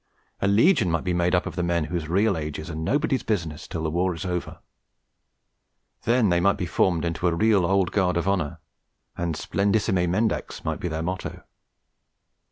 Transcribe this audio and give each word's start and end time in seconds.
A 0.41 0.47
legion 0.47 0.89
might 0.89 1.03
be 1.03 1.13
made 1.13 1.35
up 1.35 1.45
of 1.45 1.55
the 1.55 1.61
men 1.61 1.83
whose 1.83 2.07
real 2.09 2.35
ages 2.35 2.71
are 2.71 2.75
nobody's 2.75 3.21
business 3.21 3.67
till 3.67 3.83
the 3.83 3.91
war 3.91 4.15
is 4.15 4.25
over; 4.25 4.57
then 6.05 6.29
they 6.29 6.39
might 6.39 6.57
be 6.57 6.65
formed 6.65 7.05
into 7.05 7.27
a 7.27 7.35
real 7.35 7.67
Old 7.67 7.91
Guard 7.91 8.17
of 8.17 8.27
Honour, 8.27 8.59
and 9.15 9.35
splendidissime 9.35 10.09
mendax 10.09 10.65
might 10.65 10.79
be 10.79 10.87
their 10.87 11.03
motto. 11.03 11.43